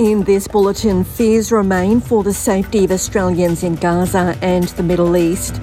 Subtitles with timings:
[0.00, 5.14] In this bulletin, fears remain for the safety of Australians in Gaza and the Middle
[5.14, 5.60] East.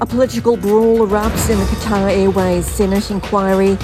[0.00, 3.76] A political brawl erupts in the Qatar Airways Senate inquiry.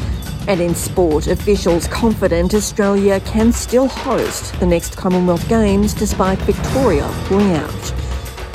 [0.49, 7.07] And in sport, officials confident Australia can still host the next Commonwealth Games despite Victoria
[7.27, 7.93] pulling out.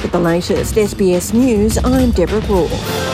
[0.01, 3.06] With the latest SBS News, I'm Deborah Groarke.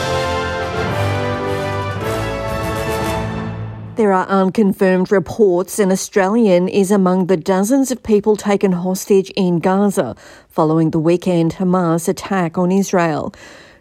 [4.04, 9.60] There are unconfirmed reports an Australian is among the dozens of people taken hostage in
[9.60, 10.14] Gaza
[10.46, 13.32] following the weekend Hamas attack on Israel.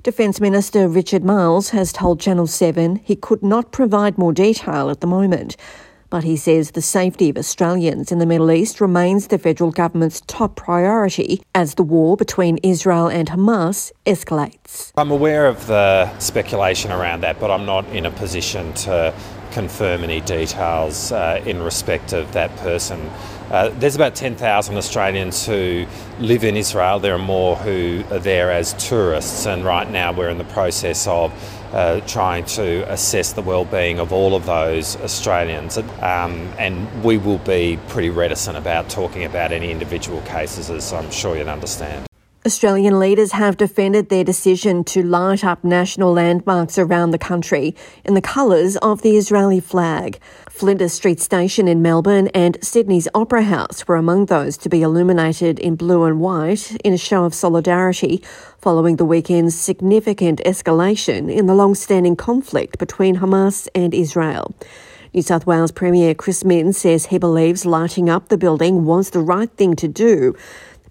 [0.02, 5.02] Defence Minister Richard Marles has told Channel 7 he could not provide more detail at
[5.02, 5.58] the moment.
[6.10, 10.22] But he says the safety of Australians in the Middle East remains the federal government's
[10.22, 14.92] top priority as the war between Israel and Hamas escalates.
[14.96, 19.12] I'm aware of the speculation around that, but I'm not in a position to
[19.54, 23.00] confirm any details uh, in respect of that person.
[23.52, 25.86] Uh, there's about 10,000 Australians who
[26.20, 27.00] live in Israel.
[27.00, 31.06] There are more who are there as tourists, and right now we're in the process
[31.08, 31.32] of
[31.72, 35.78] uh, trying to assess the well-being of all of those Australians.
[35.78, 41.12] Um, and we will be pretty reticent about talking about any individual cases, as I'm
[41.12, 42.08] sure you'd understand.
[42.46, 48.16] Australian leaders have defended their decision to light up national landmarks around the country in
[48.16, 50.20] the colours of the Israeli flag.
[50.50, 55.58] Flinders Street Station in Melbourne and Sydney's Opera House were among those to be illuminated
[55.58, 58.22] in blue and white in a show of solidarity
[58.58, 64.54] following the weekend's significant escalation in the long-standing conflict between Hamas and Israel.
[65.14, 69.20] New South Wales Premier Chris Minns says he believes lighting up the building was the
[69.20, 70.36] right thing to do.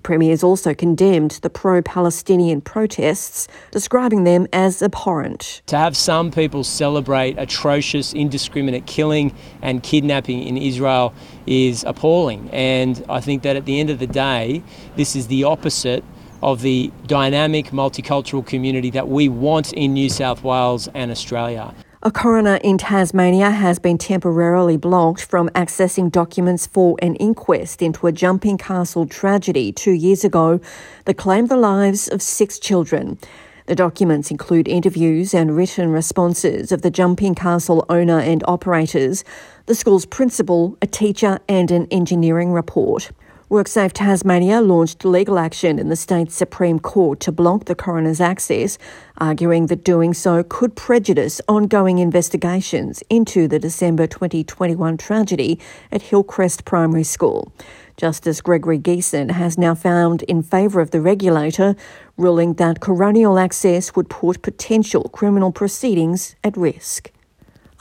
[0.03, 5.63] Premiers also condemned the pro Palestinian protests, describing them as abhorrent.
[5.67, 11.15] To have some people celebrate atrocious, indiscriminate killing and kidnapping in Israel
[11.47, 12.51] is appalling.
[12.53, 14.63] And I think that at the end of the day,
[14.97, 16.05] this is the opposite
[16.43, 21.73] of the dynamic multicultural community that we want in New South Wales and Australia.
[22.05, 28.09] A coroner in Tasmania has been temporarily blocked from accessing documents for an inquest into
[28.09, 30.59] a jumping castle tragedy two years ago
[31.05, 33.19] that claimed the lives of six children.
[33.67, 39.23] The documents include interviews and written responses of the jumping castle owner and operators,
[39.67, 43.13] the school's principal, a teacher, and an engineering report.
[43.53, 48.79] WorkSafe Tasmania launched legal action in the state Supreme Court to block the coroner's access,
[49.19, 56.65] arguing that doing so could prejudice ongoing investigations into the December 2021 tragedy at Hillcrest
[56.65, 57.53] Primary School.
[57.99, 61.77] Justice Gregory Geason has now found in favour of the regulator,
[62.17, 67.12] ruling that coronial access would put potential criminal proceedings at risk.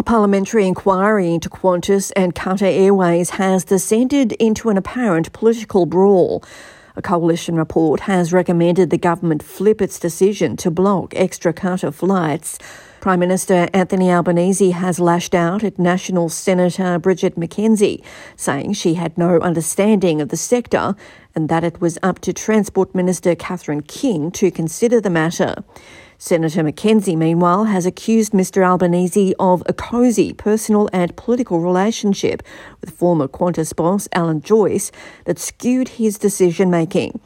[0.01, 6.43] A parliamentary inquiry into Qantas and Qatar Airways has descended into an apparent political brawl.
[6.95, 12.57] A coalition report has recommended the government flip its decision to block extra Qatar flights.
[13.01, 18.03] Prime Minister Anthony Albanese has lashed out at National Senator Bridget McKenzie,
[18.35, 20.95] saying she had no understanding of the sector
[21.33, 25.63] and that it was up to Transport Minister Catherine King to consider the matter.
[26.19, 32.43] Senator McKenzie, meanwhile, has accused Mr Albanese of a cosy personal and political relationship
[32.81, 34.91] with former Qantas boss Alan Joyce
[35.25, 37.19] that skewed his decision making,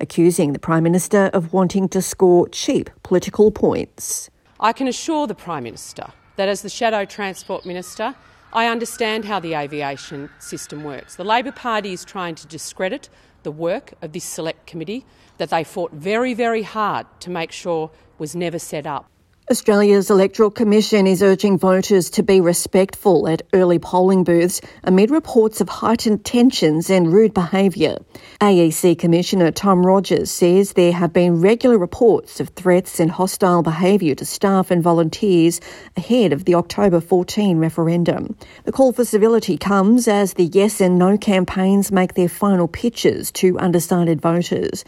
[0.00, 4.28] accusing the Prime Minister of wanting to score cheap political points.
[4.62, 8.14] I can assure the Prime Minister that as the Shadow Transport Minister,
[8.52, 11.16] I understand how the aviation system works.
[11.16, 13.08] The Labor Party is trying to discredit
[13.42, 15.06] the work of this select committee
[15.38, 19.08] that they fought very, very hard to make sure was never set up.
[19.50, 25.60] Australia's Electoral Commission is urging voters to be respectful at early polling booths amid reports
[25.60, 27.96] of heightened tensions and rude behaviour.
[28.40, 34.14] AEC Commissioner Tom Rogers says there have been regular reports of threats and hostile behaviour
[34.14, 35.60] to staff and volunteers
[35.96, 38.36] ahead of the October 14 referendum.
[38.66, 43.32] The call for civility comes as the yes and no campaigns make their final pitches
[43.32, 44.84] to undecided voters.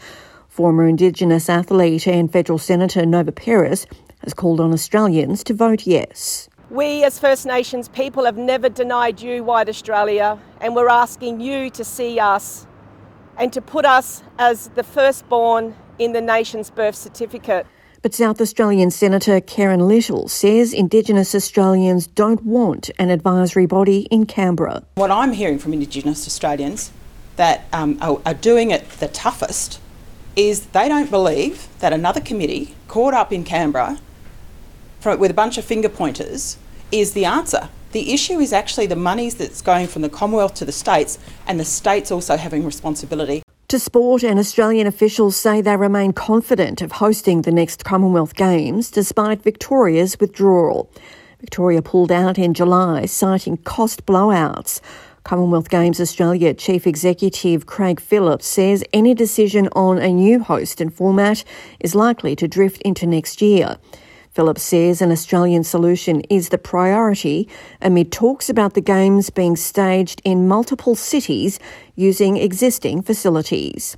[0.53, 3.87] Former Indigenous athlete and federal senator Nova Peris
[4.23, 6.47] has called on Australians to vote yes.
[6.69, 11.71] We, as First Nations people, have never denied you white Australia, and we're asking you
[11.71, 12.67] to see us
[13.35, 17.65] and to put us as the firstborn in the nation's birth certificate.
[18.03, 24.27] But South Australian Senator Kerrynne Liddle says Indigenous Australians don't want an advisory body in
[24.27, 24.83] Canberra.
[24.93, 26.91] What I'm hearing from Indigenous Australians
[27.37, 29.79] that um, are, are doing it the toughest
[30.35, 33.99] is they don't believe that another committee caught up in Canberra
[34.99, 36.57] for, with a bunch of finger pointers
[36.91, 37.69] is the answer.
[37.91, 41.59] The issue is actually the monies that's going from the Commonwealth to the states, and
[41.59, 43.43] the states also having responsibility.
[43.67, 48.89] To sport, and Australian officials say they remain confident of hosting the next Commonwealth Games
[48.89, 50.89] despite Victoria's withdrawal.
[51.39, 54.79] Victoria pulled out in July, citing cost blowouts.
[55.23, 60.93] Commonwealth Games Australia Chief Executive Craig Phillips says any decision on a new host and
[60.93, 61.45] format
[61.79, 63.77] is likely to drift into next year.
[64.31, 67.47] Phillips says an Australian solution is the priority
[67.81, 71.57] amid talks about the Games being staged in multiple cities
[71.95, 73.95] using existing facilities.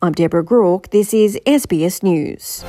[0.00, 0.90] I'm Deborah Groarke.
[0.90, 2.64] This is SBS News.